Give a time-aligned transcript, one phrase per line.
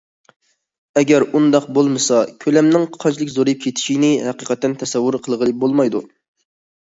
[0.99, 6.03] ئەگەر ئۇنداق بولمىسا، كۆلەمنىڭ قانچىلىك زورىيىپ كېتىشىنى ھەقىقەتەن تەسەۋۋۇر قىلغىلى بولمايدۇ.